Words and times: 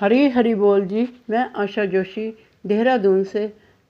हरी 0.00 0.28
हरी 0.30 0.54
बोल 0.54 0.84
जी। 0.86 1.06
मैं 1.30 1.44
आशा 1.56 1.84
जोशी, 1.84 2.28
देहरादून 2.66 3.22
से। 3.24 3.40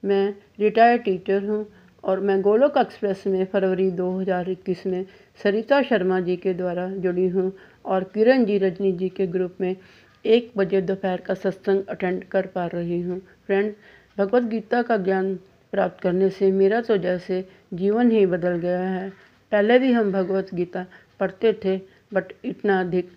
मैं 0.02 0.34
रिटायर्ड 0.60 1.02
टीचर 1.02 1.44
हूँ 1.44 1.66
और 2.04 2.20
मैं 2.20 2.40
गोलोक 2.42 2.76
एक्सप्रेस 2.76 3.24
में 3.26 3.44
फरवरी 3.44 3.90
2021 3.90 4.86
में 4.86 5.04
सरिता 5.40 5.82
शर्मा 5.82 6.20
जी 6.20 6.36
के 6.36 6.54
द्वारा 6.54 6.88
जुड़ी 6.96 7.28
हूँ 7.28 7.52
और 7.84 8.04
किरण 8.04 8.44
जी 8.44 8.56
रजनी 8.58 8.92
जी 8.92 9.08
के 9.08 9.26
ग्रुप 9.26 9.56
में 9.60 9.76
एक 10.24 10.50
बजे 10.56 10.80
दोपहर 10.82 11.20
का 11.20 11.34
सत्संग 11.34 11.82
अटेंड 11.88 12.24
कर 12.24 12.46
पा 12.46 12.66
रही 12.66 13.00
हूँ। 13.00 13.20
फ्रेंड, 13.46 13.72
भगवत 14.18 14.42
गीता 14.42 14.82
का 14.82 14.96
ज्ञान 14.96 15.34
प्राप्त 15.72 16.02
करने 16.02 16.30
से 16.30 16.50
मेरा 16.52 16.80
तो 16.80 16.96
जैसे 16.96 17.44
जीवन 17.74 18.10
ही 18.10 18.26
बदल 18.26 18.56
गया 18.56 18.80
है। 18.80 19.08
पहले 19.52 19.78
भी 19.78 19.92
हम 19.92 20.12
भगवत 20.12 20.54
गीता 20.54 20.86
पढ़ते 21.20 21.52
थे, 21.64 21.76
बट 22.14 22.32
इतना 22.44 22.80
अधिक 22.80 23.10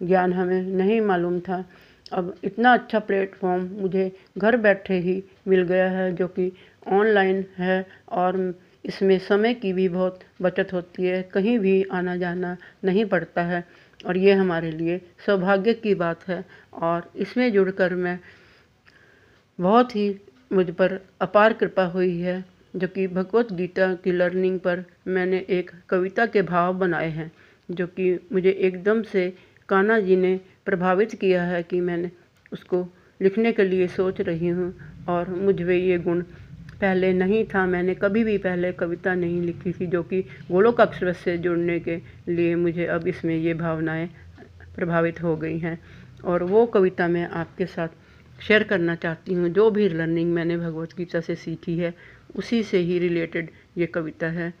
ज्ञान 0.00 0.32
हमें 0.32 0.62
नहीं 0.62 1.00
मालूम 1.00 1.40
था। 1.40 1.64
अब 2.12 2.34
इतना 2.44 2.72
अच्छा 2.72 2.98
प्लेटफॉर्म 3.00 3.62
मुझे 3.80 4.10
घर 4.38 4.56
बैठे 4.56 4.98
ही 5.00 5.22
मिल 5.48 5.62
गया 5.62 5.88
है, 5.90 6.12
जो 6.14 6.26
कि 6.28 6.52
ऑनलाइन 6.88 7.44
है 7.58 7.86
और 8.12 8.54
इसमें 8.84 9.18
समय 9.18 9.54
की 9.54 9.72
भी 9.72 9.88
बहुत 9.88 10.20
बचत 10.42 10.72
होती 10.72 11.06
है। 11.06 11.22
कहीं 11.34 11.58
भी 11.58 11.82
आना 11.92 12.16
जाना 12.16 12.56
नहीं 12.84 13.04
पड़ता 13.04 13.42
है 13.42 13.64
और 14.00 14.16
ये 14.16 14.32
हमारे 14.32 14.70
लिए 14.70 15.00
सौभाग्य 15.26 15.74
की 15.74 15.94
बात 15.94 16.28
है 16.28 16.44
और 16.72 17.10
इसमें 17.16 17.50
जुड़कर 17.52 17.94
मैं 17.94 18.18
बहुत 19.58 19.96
ही 19.96 20.08
मुझ 20.52 20.70
पर 20.70 20.98
अपार 21.20 21.52
कृपा 21.52 21.84
हुई 21.86 22.18
है, 22.20 22.44
जो 22.76 22.88
कि 22.88 23.06
भगवत 23.08 23.52
गीता 23.52 23.92
की 23.94 24.12
लर्निंग 24.12 24.58
पर 24.60 24.84
मैंने 25.08 25.44
एक 25.48 25.70
कविता 25.88 26.26
के 26.26 26.42
भाव 26.42 26.74
बनाए 26.78 27.08
हैं, 27.10 27.30
जो 27.68 27.86
कि 27.86 28.18
मुझे 28.32 28.50
एकदम 28.50 29.02
से 29.02 29.32
कान्हा 29.68 29.98
जी 30.00 30.16
ने 30.16 30.40
प्रभावित 30.64 31.14
किया 31.14 31.42
है 31.44 31.62
कि 31.62 31.80
मैंने 31.80 32.10
उसको 32.52 32.86
लिखने 33.20 33.52
के 33.52 33.64
लिए 33.64 33.86
सोच 33.88 34.20
रही 34.20 34.48
हूँ 34.48 34.72
और 35.08 35.28
मुझ 35.34 35.60
ये 35.60 35.98
गुण 35.98 36.22
पहले 36.80 37.12
नहीं 37.12 37.44
था। 37.44 37.64
मैंने 37.66 37.94
कभी 37.94 38.24
भी 38.24 38.36
पहले 38.38 38.72
कविता 38.72 39.14
नहीं 39.14 39.40
लिखी 39.42 39.72
थी, 39.72 39.86
जो 39.86 40.02
कि 40.02 40.20
गोलोक 40.50 40.80
अक्षरस 40.80 41.18
से 41.18 41.36
जुड़ने 41.38 41.78
के 41.80 41.96
लिए 42.28 42.54
मुझे 42.54 42.86
अब 42.86 43.06
इसमें 43.08 43.36
ये 43.36 43.54
भावनाएँ 43.54 44.08
प्रभावित 44.76 45.22
हो 45.22 45.36
गई 45.36 45.58
हैं। 45.58 45.78
और 46.24 46.42
वो 46.42 46.64
कविता 46.66 47.08
मैं 47.08 47.28
आपके 47.30 47.66
साथ 47.66 47.88
शेयर 48.42 48.62
करना 48.62 48.94
चाहती 48.94 49.34
हूँ। 49.34 49.48
जो 49.48 49.70
भी 49.70 49.88
लर्निंग 49.88 50.32
मैंने 50.32 50.56
भगवत 50.56 50.96
गीता 50.96 51.20
से 51.20 51.34
सीखी 51.34 51.76
है, 51.78 51.94
उसी 52.36 52.62
से 52.62 52.78
ही 52.78 52.98
रिलेटेड 52.98 53.50
ये 53.78 53.86
कविता 53.86 54.26
है। 54.26 54.52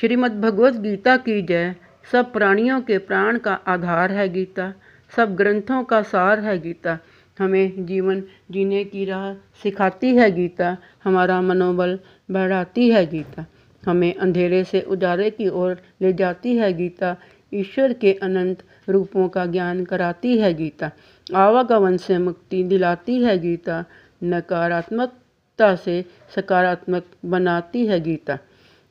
श्रीमद् 0.00 0.40
भगवत 0.40 0.74
गीता 0.74 1.16
की 1.16 1.40
जय। 1.42 1.74
सब 2.12 2.32
प्राणियों 2.32 2.80
के 2.80 2.98
प्राण 2.98 3.38
का 3.38 3.52
आधार 3.54 4.12
है 4.12 4.28
गीता, 4.28 4.72
सब 5.16 5.34
ग्रंथों 5.34 5.84
का 5.84 6.02
सार 6.02 6.40
है 6.40 6.58
गीता। 6.58 6.98
हमें 7.38 7.86
जीवन 7.86 8.22
जीने 8.50 8.84
की 8.84 9.04
राह 9.04 9.34
सिखाती 9.62 10.14
है 10.16 10.30
गीता, 10.30 10.76
हमारा 11.04 11.40
मनोबल 11.42 11.98
बढ़ाती 12.30 12.90
है 12.90 13.06
गीता। 13.06 13.46
हमें 13.86 14.14
अंधेरे 14.14 14.64
से 14.64 14.80
उजाले 14.80 15.30
की 15.30 15.48
ओर 15.48 15.78
ले 16.02 16.12
जाती 16.12 16.56
है 16.56 16.72
गीता, 16.72 17.16
ईश्वर 17.54 17.92
के 17.92 18.12
अनंत 18.12 18.62
रूपों 18.88 19.28
का 19.28 19.46
ज्ञान 19.46 19.84
कराती 19.84 20.38
है 20.38 20.54
गीता। 20.54 20.90
आवागमन 21.34 21.96
से 21.96 22.18
मुक्ति 22.18 22.62
दिलाती 22.64 23.22
है 23.22 23.38
गीता, 23.38 23.84
नकारात्मकता 24.24 25.74
से 25.76 26.04
सकारात्मक 26.36 27.04
बनाती 27.24 27.86
है 27.86 28.00
गीता। 28.00 28.38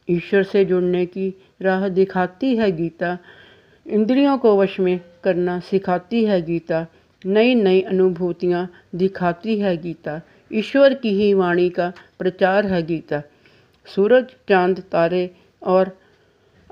ईश्वर 0.09 0.43
से 0.43 0.65
जुड़ने 0.65 1.05
की 1.05 1.33
राह 1.61 1.87
दिखाती 1.89 2.55
है 2.55 2.71
गीता। 2.71 3.17
इंद्रियों 3.87 4.37
को 4.37 4.57
वश 4.57 4.79
में 4.79 4.99
करना 5.23 5.59
सिखाती 5.59 6.25
है 6.25 6.41
गीता। 6.41 6.87
नई 7.25 7.55
नई 7.55 7.81
अनुभूतियाँ 7.81 8.71
दिखाती 8.95 9.59
है 9.59 9.77
गीता। 9.77 10.21
ईश्वर 10.53 10.93
की 10.93 11.09
ही 11.09 11.33
वाणी 11.33 11.69
का 11.69 11.93
प्रचार 12.19 12.65
है 12.65 12.83
गीता। 12.83 13.21
सूरज, 13.85 14.25
चाँद, 14.49 14.79
तारे 14.79 15.35
और 15.63 15.97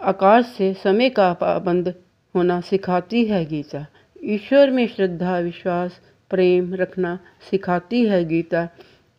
आकाश 0.01 0.45
से 0.45 0.73
समय 0.73 1.09
का 1.09 1.33
पाबंद 1.33 1.93
होना 2.35 2.61
सिखाती 2.61 3.25
है 3.25 3.45
गीता। 3.45 3.85
ईश्वर 4.23 4.69
में 4.69 4.87
श्रद्धा, 4.87 5.39
विश्वास, 5.39 6.01
प्रेम 6.29 6.73
रखना 6.73 7.19
सिखाती 7.51 8.05
है 8.05 8.25
गीता। 8.25 8.69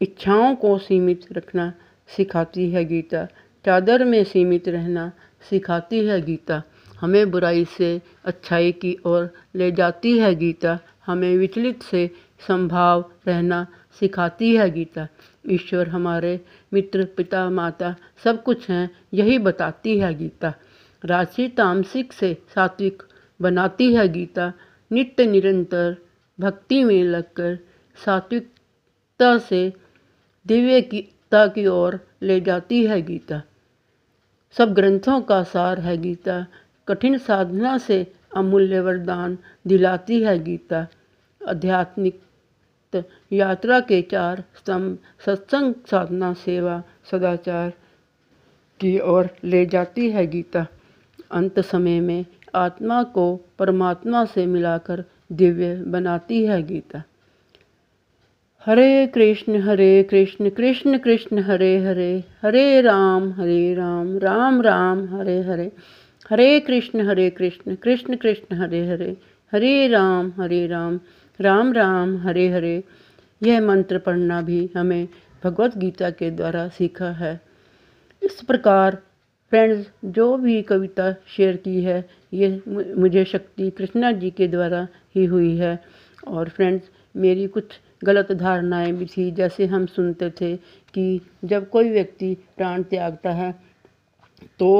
इच्छाओं 0.00 0.54
को 0.54 0.78
सीमित 0.78 1.20
रखना 1.32 1.72
सिखाती 2.16 2.70
है 2.70 2.84
गीता। 2.84 3.24
चादर 3.66 4.04
में 4.04 4.24
सीमित 4.24 4.68
रहना 4.68 5.12
सिखाती 5.48 6.06
है 6.06 6.20
गीता। 6.22 6.62
हमें 7.00 7.30
बुराई 7.30 7.64
से 7.64 8.02
अच्छाई 8.24 8.72
की 8.72 8.96
ओर 9.06 9.30
ले 9.54 9.72
जाती 9.72 10.18
है 10.18 10.34
गीता। 10.34 10.78
हमें 11.06 11.36
विचलित 11.36 11.82
से 11.82 12.10
संभाव 12.48 13.10
रहना 13.26 13.66
सिखाती 14.00 14.56
है 14.56 14.70
गीता। 14.70 15.08
ईश्वर 15.50 15.88
हमारे 15.88 16.40
मित्र, 16.72 17.04
पिता, 17.04 17.50
माता 17.50 17.96
सब 18.24 18.42
कुछ 18.42 18.70
हैं, 18.70 18.90
यही 19.14 19.38
बताती 19.38 19.98
है 19.98 20.14
गीता। 20.14 20.54
राशि 21.04 21.48
तामसिक 21.48 22.12
से 22.12 22.36
सात्विक 22.54 23.02
बनाती 23.42 23.94
है 23.94 24.08
गीता। 24.08 24.52
नित्य 24.92 25.26
निरंतर 25.26 25.96
भक्ति 26.40 26.84
में 26.84 27.02
लगकर 27.04 27.58
सात्विकता 28.04 29.38
से 29.38 29.72
दिव्य 30.46 30.80
दिव्यता 30.80 31.46
की 31.46 31.66
ओर 31.66 32.00
ले 32.22 32.40
जाती 32.40 32.86
है 32.86 33.02
गीता। 33.02 33.42
सब 34.56 34.72
ग्रंथों 34.74 35.20
का 35.20 35.42
सार 35.42 35.80
है 35.80 35.96
गीता। 35.96 36.46
कठिन 36.88 37.18
साधना 37.18 37.78
से 37.78 38.12
अमूल्य 38.36 38.80
वरदान 38.80 39.38
दिलाती 39.66 40.20
है 40.22 40.38
गीता। 40.44 40.86
आध्यात्मिक 41.40 42.20
यात्रा 43.32 43.80
के 43.80 44.00
चार 44.02 44.44
स्तंभ, 44.56 44.98
सत्संग, 45.26 45.74
साधना, 45.90 46.32
सेवा, 46.34 46.82
सदाचार 47.10 47.72
की 48.80 48.98
ओर 48.98 49.28
ले 49.44 49.66
जाती 49.66 50.10
है 50.10 50.26
गीता। 50.26 50.66
अंत 51.30 51.60
समय 51.60 52.00
में 52.00 52.24
आत्मा 52.54 53.02
को 53.02 53.36
परमात्मा 53.58 54.24
से 54.24 54.46
मिलाकर 54.46 55.04
दिव्य 55.32 55.74
बनाती 55.86 56.44
है 56.46 56.62
गीता। 56.62 57.02
हरे 58.66 59.06
कृष्ण 59.06 59.60
हरे 59.60 60.02
कृष्ण 60.02 60.50
कृष्ण 60.50 60.98
कृष्ण, 60.98 61.38
हरे 61.38 61.78
हरे 61.78 62.24
हरे 62.42 62.80
राम 62.80 63.30
हरे 63.32 63.74
राम 63.74 64.18
राम 64.18 64.60
राम, 64.62 65.16
हरे 65.16 65.40
हरे 65.42 65.72
हरे 66.30 66.60
कृष्ण 66.60 67.06
हरे 67.06 67.30
कृष्ण 67.30 67.74
कृष्ण 67.74 68.16
कृष्ण, 68.16 68.56
हरे 68.56 68.86
हरे 68.86 69.16
हरे 69.52 69.88
राम 69.88 70.32
हरे 70.36 70.66
राम 70.66 71.00
राम 71.40 71.72
राम, 71.72 72.16
हरे 72.18 72.48
हरे। 72.48 72.84
यह 73.42 73.60
मंत्र 73.60 73.98
पढ़ना 73.98 74.42
भी 74.42 74.70
हमें 74.76 75.08
भगवत 75.44 75.78
गीता 75.78 76.10
के 76.10 76.30
द्वारा 76.30 76.68
सीखा 76.68 77.10
है। 77.10 77.40
इस 78.22 78.42
प्रकार 78.42 79.02
फ्रेंड्स, 79.50 79.90
जो 80.04 80.36
भी 80.36 80.62
कविता 80.62 81.12
शेयर 81.12 81.56
की 81.56 81.82
है, 81.82 82.08
ये 82.32 82.62
मुझे 82.96 83.24
शक्ति 83.24 83.70
कृष्णा 83.70 84.12
जी 84.12 84.30
के 84.30 84.48
द्वारा 84.48 84.88
ही 85.16 85.24
हुई 85.24 85.56
है। 85.56 85.78
और 86.28 86.48
फ्रेंड्स, 86.48 86.90
मेरी 87.16 87.46
कुछ 87.46 87.64
गलत 88.00 88.32
धारणाएँ 88.32 88.92
भी 88.92 89.06
थी। 89.06 89.30
जैसे 89.32 89.66
हम 89.66 89.86
सुनते 89.86 90.30
थे 90.30 90.56
कि 90.94 91.20
जब 91.44 91.68
कोई 91.70 91.90
व्यक्ति 91.90 92.34
प्राण 92.56 92.82
त्यागता 92.82 93.32
है 93.32 93.52
तो 94.60 94.70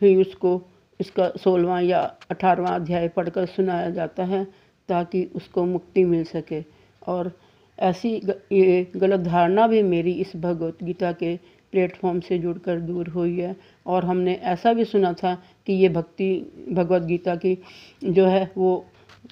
ही 0.00 0.14
उसको 0.16 0.60
इसका 1.00 1.28
सोलवा 1.42 1.80
या 1.80 2.00
अठारहवा 2.30 2.70
अध्याय 2.70 3.08
पढ़कर 3.08 3.46
सुनाया 3.46 3.90
जाता 3.90 4.24
है 4.24 4.44
ताकि 4.88 5.22
उसको 5.36 5.64
मुक्ति 5.64 6.04
मिल 6.04 6.24
सके। 6.24 6.62
और 7.02 7.30
ऐसी 7.78 8.10
ये 8.52 8.86
गलत 8.96 9.20
धारणा 9.20 9.66
भी 9.66 9.82
मेरी 9.82 10.12
इस 10.14 10.32
भगवत 10.36 10.82
गीता 10.82 11.12
के 11.12 11.36
प्लेटफॉर्म 11.72 12.20
से 12.20 12.38
जुड़कर 12.38 12.80
दूर 12.80 13.08
हुई 13.08 13.38
है। 13.38 13.54
और 13.86 14.04
हमने 14.04 14.34
ऐसा 14.44 14.72
भी 14.72 14.84
सुना 14.84 15.12
था 15.12 15.34
कि 15.66 15.72
ये 15.72 15.88
भक्ति, 15.88 16.28
भगवत 16.72 17.02
गीता 17.02 17.34
की 17.36 17.56
जो 18.04 18.26
है, 18.26 18.50
वो 18.56 18.86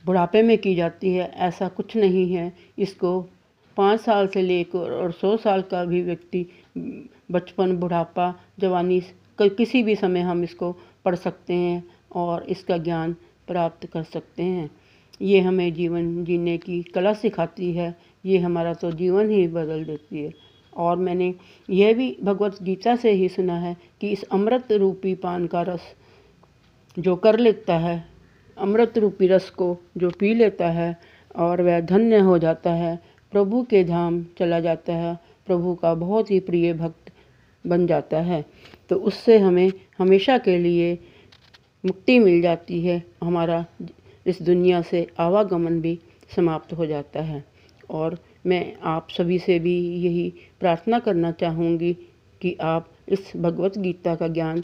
बुढ़ापे 0.07 0.43
में 0.43 0.57
की 0.59 0.75
जाती 0.75 1.13
है, 1.15 1.31
ऐसा 1.31 1.69
कुछ 1.69 1.97
नहीं 1.97 2.33
है। 2.35 2.53
इसको 2.79 3.21
पाँच 3.77 4.01
साल 4.01 4.27
से 4.27 4.43
लेकर 4.43 4.93
और 4.93 5.13
सौ 5.13 5.37
साल 5.37 5.63
का 5.63 5.85
भी 5.85 6.03
व्यक्ति, 6.03 6.47
बचपन, 7.33 7.77
बुढ़ापा, 7.77 8.35
जवानी 8.61 9.03
किसी 9.41 9.83
भी 9.83 9.95
समय 9.97 10.21
हम 10.21 10.43
इसको 10.45 10.73
पढ़ 11.05 11.15
सकते 11.15 11.55
हैं 11.55 11.83
और 12.15 12.43
इसका 12.43 12.77
ज्ञान 12.79 13.13
प्राप्त 13.47 13.87
कर 13.87 14.03
सकते 14.03 14.43
हैं। 14.43 14.71
ये 15.21 15.41
हमें 15.41 15.73
जीवन 15.75 16.25
जीने 16.25 16.57
की 16.59 16.83
कला 16.83 17.13
सिखाती 17.13 17.73
है। 17.73 17.95
ये 18.25 18.39
हमारा 18.39 18.75
तो 18.75 18.91
जीवन 18.93 19.31
ही 19.31 19.47
बदल 19.49 19.85
देती 19.85 20.25
है। 20.25 20.33
और 20.77 20.97
मैंने 20.97 21.35
यह 21.71 21.93
भी 21.95 22.17
भगवत 22.23 22.63
गीता 22.63 22.97
से 22.97 23.11
ही 23.11 23.29
सुना 23.29 23.59
है 23.59 23.77
कि 24.01 24.09
इस 24.09 24.23
अमृत 24.23 24.73
रूपी 24.73 25.15
पान 25.15 25.47
का 25.47 25.63
रस 25.63 25.95
जो 26.99 27.17
कर 27.17 27.39
लेता 27.39 27.79
है 27.79 28.12
अमृत 28.59 28.99
रूपी 28.99 29.27
रस 29.27 29.51
को 29.51 29.77
जो 29.97 30.11
पी 30.11 30.35
लेता 30.35 30.69
है 30.71 30.97
और 31.37 31.63
वह 31.63 31.81
धन्य 31.81 32.19
हो 32.19 32.39
जाता 32.39 32.73
है, 32.73 32.99
प्रभु 33.33 33.63
के 33.63 33.85
धाम 33.85 34.27
चला 34.39 34.61
जाता 34.61 34.95
है, 34.95 35.19
प्रभु 35.47 35.75
का 35.75 35.95
बहुत 35.95 36.31
ही 36.31 36.41
प्रिय 36.41 36.73
भक्त 36.73 37.13
बन 37.67 37.87
जाता 37.87 38.21
है। 38.21 38.45
तो 38.89 38.97
उससे 38.97 39.39
हमें 39.39 39.73
हमेशा 39.99 40.39
के 40.39 40.59
लिए 40.59 40.99
मुक्ति 41.87 42.19
मिल 42.19 42.43
जाती 42.43 42.81
है, 42.81 43.03
हमारा 43.23 43.65
इस 44.27 44.43
दुनिया 44.43 44.83
से 44.83 45.07
आवागमन 45.19 45.81
भी 45.81 45.99
समाप्त 46.37 46.73
हो 46.73 46.87
जाता 46.87 47.21
है। 47.21 47.45
और 47.91 48.19
मैं 48.47 48.77
आप 48.83 49.09
सभी 49.11 49.39
से 49.39 49.59
भी 49.59 49.79
यही 49.97 50.33
प्रार्थना 50.61 50.99
करना 50.99 51.31
चाहूँगी 51.33 51.93
कि 52.41 52.57
आप 52.61 52.89
इस 53.09 53.33
भगवत 53.37 53.79
गीता 53.79 54.15
का 54.15 54.29
ज्ञान 54.29 54.63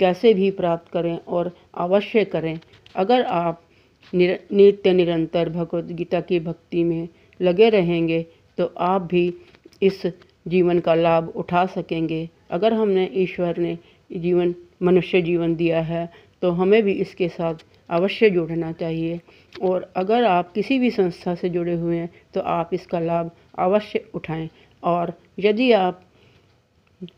कैसे 0.00 0.32
भी 0.34 0.50
प्राप्त 0.52 0.92
करें 0.92 1.18
और 1.18 1.50
अवश्य 1.76 2.24
करें। 2.26 2.58
अगर 2.94 3.22
आप 3.24 3.62
निर, 4.12 4.38
नित्य 4.52 4.92
निरंतर 4.92 5.48
भगवत 5.48 5.84
गीता 5.92 6.20
की 6.20 6.40
भक्ति 6.40 6.84
में 6.84 7.08
लगे 7.40 7.68
रहेंगे 7.70 8.24
तो 8.58 8.72
आप 8.80 9.02
भी 9.02 9.32
इस 9.82 10.02
जीवन 10.46 10.78
का 10.80 10.94
लाभ 10.94 11.32
उठा 11.36 11.64
सकेंगे। 11.68 12.28
अगर 12.50 12.72
हमने 12.74 13.08
ईश्वर 13.14 13.58
ने 13.58 13.76
जीवन 14.10 14.54
मनुष्य 14.82 15.20
जीवन 15.22 15.54
दिया 15.56 15.80
है 15.82 16.08
तो 16.42 16.50
हमें 16.52 16.82
भी 16.82 16.92
इसके 16.94 17.28
साथ 17.28 17.64
अवश्य 17.90 18.30
जुड़ना 18.30 18.72
चाहिए। 18.72 19.20
और 19.62 19.90
अगर 19.96 20.24
आप 20.24 20.52
किसी 20.52 20.78
भी 20.78 20.90
संस्था 20.90 21.34
से 21.34 21.48
जुड़े 21.48 21.74
हुए 21.74 21.96
हैं 21.96 22.08
तो 22.34 22.40
आप 22.40 22.70
इसका 22.72 23.00
लाभ 23.00 23.30
अवश्य 23.58 24.04
उठाएँ। 24.14 24.48
और 24.82 25.12
यदि 25.38 25.70
आप 25.72 26.02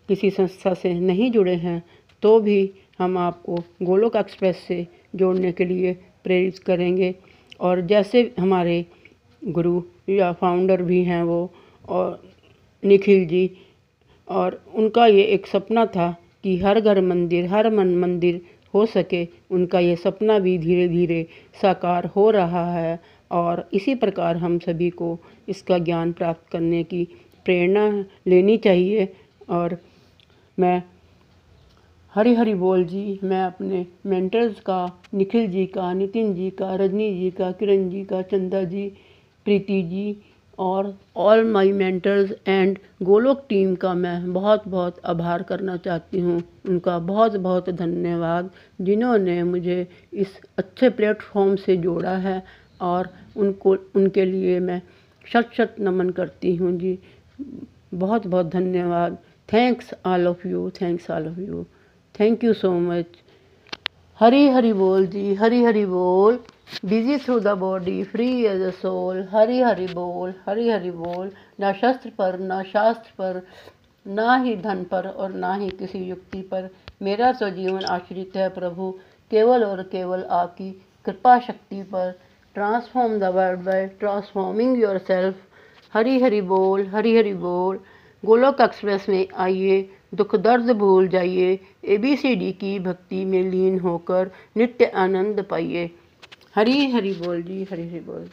किसी 0.09 0.31
संस्था 0.31 0.75
से 0.75 0.93
नहीं 0.95 1.31
जुड़े 1.33 1.55
हैं 1.57 1.83
तो 2.23 2.41
भी 2.41 2.71
हम 2.99 3.19
आपको 3.19 3.57
गोलोक 3.83 4.17
एक्सप्रेस 4.17 4.57
से 4.69 4.87
जोड़ने 5.17 5.53
के 5.53 5.65
लिए 5.65 5.93
प्रेरित 6.25 6.59
करेंगे। 6.59 7.15
और 7.61 7.81
जैसे 7.81 8.35
हमारे 8.39 8.87
गुरु 9.43 9.83
या 10.09 10.33
फाउंडर 10.33 10.83
भी 10.83 11.05
हैं 11.05 11.23
वो, 11.23 11.51
और 11.89 12.23
निखिल 12.85 13.27
जी, 13.27 13.51
और 14.29 14.65
उनका 14.75 15.07
ये 15.07 15.23
एक 15.23 15.47
सपना 15.47 15.87
था 15.87 16.17
कि 16.45 16.59
हर 16.59 16.81
घर 16.81 17.01
मंदिर, 17.01 17.47
हर 17.47 17.71
मन 17.71 17.97
मंदिर 17.97 18.41
हो 18.75 18.87
सके, 18.87 19.29
उनका 19.51 19.79
ये 19.79 19.97
सपना 19.97 20.39
भी 20.39 20.59
धीरे 20.59 20.89
धीरे 20.89 21.27
साकार 21.63 22.07
हो 22.07 22.31
रहा 22.31 22.75
है। 22.75 23.01
और 23.31 23.69
इसी 23.73 23.95
प्रकार 23.95 24.37
हम 24.37 24.59
सभी 24.59 24.91
को 24.91 25.19
इसका 25.49 25.79
ज्ञान 25.79 26.13
प्राप्त 26.13 26.51
करने 26.53 26.83
की 26.85 27.09
प्रेरणा 27.45 28.05
लेनी 28.27 28.57
चाहिए। 28.57 29.09
और 29.49 29.79
मैं 30.59 30.83
हरी 32.15 32.35
हरी 32.35 32.55
बोल 32.55 32.85
जी, 32.85 33.21
मैं 33.25 33.43
अपने 33.45 33.87
मेंटर्स 34.07 34.61
का, 34.61 35.01
निखिल 35.15 35.47
जी 35.51 35.67
का, 35.67 35.93
नितिन 35.93 36.35
जी 36.35 36.51
का, 36.51 36.75
रजनी 36.75 37.15
जी 37.15 37.31
का, 37.31 37.53
किरण 37.53 37.89
जी 37.91 38.05
का, 38.05 38.23
चंदा 38.23 38.63
जी, 38.65 38.89
प्रीति 39.45 39.83
जी 39.83 40.17
और 40.59 40.99
all 41.17 41.45
my 41.45 41.73
mentors 41.73 42.33
and 42.49 42.79
Golok 43.03 43.47
team 43.49 43.75
का 43.75 43.95
मैं 43.95 44.33
बहुत 44.33 44.69
बहुत 44.69 45.01
आभार 45.05 45.43
करना 45.43 45.77
चाहती 45.77 46.21
हूँ। 46.21 46.43
उनका 46.69 46.99
बहुत 46.99 47.37
बहुत 47.37 47.71
धन्यवाद, 47.71 48.51
जिन्होंने 48.81 49.43
मुझे 49.43 49.87
इस 50.13 50.41
अच्छे 50.59 50.89
प्लेटफॉर्म 50.91 51.57
से 51.57 51.77
जोड़ा 51.77 52.17
है 52.19 52.43
और 52.81 53.09
उनको, 53.37 53.77
उनके 53.97 54.25
लिए 54.25 54.61
मैं 54.61 54.83
शत 55.33 55.51
शत 55.57 55.77
नमन 55.81 56.11
करती 56.11 56.57
हूँ 56.57 56.79
जी। 56.79 56.99
बहुत 57.95 58.27
बहुत 58.27 58.47
धन्यवाद। 58.47 59.19
Thanks 59.53 59.95
all 60.07 60.27
of 60.27 60.49
you 60.49 60.71
thanks 60.71 61.11
all 61.11 61.29
of 61.29 61.41
you 61.41 61.67
thank 62.15 62.45
you 62.45 62.53
so 62.55 62.71
much 62.81 63.19
Hari 64.19 64.49
Hari 64.49 64.73
बोल 64.73 65.07
जी 65.07 65.35
हरी 65.35 65.63
हरी 65.65 65.85
बोल 65.87 66.39
busy 66.85 67.17
through 67.19 67.39
the 67.41 67.53
body 67.59 68.03
free 68.05 68.29
as 68.47 68.63
a 68.63 68.71
soul 68.79 69.23
Hari 69.31 69.61
Hari 69.61 69.87
बोल 69.95 70.33
हरी 70.47 70.69
हरी 70.69 70.91
बोल 70.97 71.31
ना 71.61 71.73
शस्त्र 71.75 72.11
पर 72.19 72.39
ना 72.41 72.63
शास्त्र 72.65 73.13
पर 73.19 73.43
ना 74.07 74.37
ही 74.43 74.55
धन 74.57 74.83
पर 74.91 75.09
और 75.09 75.33
ना 75.37 75.55
ही 75.55 75.69
किसी 75.79 75.99
युक्ति 76.05 76.41
पर 76.51 76.69
मेरा 77.03 77.31
तो 77.41 77.51
जीवन 77.51 77.85
आश्रित 77.91 78.37
है 78.37 78.49
प्रभु 78.55 78.91
केवल 79.31 79.65
और 79.65 79.83
केवल 79.93 80.25
आपकी 80.33 80.71
कृपा 81.07 81.39
शक्ति 81.47 81.83
पर 81.93 82.11
transform 82.57 83.19
the 83.19 83.33
world 83.35 83.61
by 83.65 83.87
transforming 84.01 84.81
yourself 85.07 85.37
Hari 85.95 86.19
Hari 86.23 86.41
बोल 86.51 86.87
हरी 86.89 87.17
हरी 87.17 87.35
बोल 87.39 87.79
गोलोक 88.23 88.61
एक्सप्रेस 88.61 89.09
में 89.09 89.27
आइए 89.39 89.81
दुख 90.13 90.35
दर्द 90.39 90.71
भूल 90.79 91.09
जाइए। 91.09 91.59
एबीसीडी 91.87 92.51
की 92.53 92.79
भक्ति 92.81 93.25
में 93.25 93.43
लीन 93.51 93.79
होकर 93.81 94.31
नित्य 94.57 94.87
आनंद 94.99 95.45
पाइए। 95.51 95.91
हरी 96.55 96.91
हरी 96.91 97.13
बोल 97.15 97.43
जी, 97.43 97.63
हरी 97.71 97.89
हरी 97.89 98.01
बोल। 98.01 98.29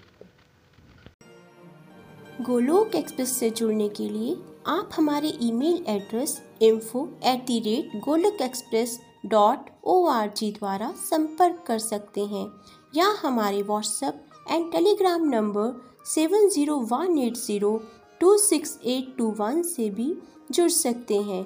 गोलोक 2.41 2.95
एक्सप्रेस 2.95 3.31
से 3.39 3.49
जुड़ने 3.49 3.89
के 3.89 4.09
लिए 4.09 4.35
आप 4.67 4.89
हमारे 4.95 5.31
email 5.41 5.83
address 5.89 6.41
info 6.61 7.07
at 7.25 7.45
the 7.45 7.59
rate 7.65 7.99
Golok 8.05 8.41
express 8.41 8.99
dot 9.25 9.69
O 9.83 10.05
R 10.07 10.31
G 10.37 10.51
द्वारा 10.51 10.91
संपर्क 10.99 11.63
कर 11.67 11.79
सकते 11.79 12.25
हैं 12.25 12.45
या 12.93 13.07
हमारे 13.21 13.61
WhatsApp 13.63 14.23
and 14.51 14.71
Telegram 14.71 15.27
number 15.29 15.71
seven 16.05 16.47
zero 16.49 16.77
one 16.91 17.17
eight 17.19 17.37
zero 17.37 17.75
two 18.21 18.37
six 18.39 18.77
eight 18.85 19.15
two 19.17 19.29
one 19.39 19.61
से 19.65 19.89
भी 19.89 20.13
जुड़ 20.51 20.69
सकते 20.71 21.15
हैं। 21.21 21.45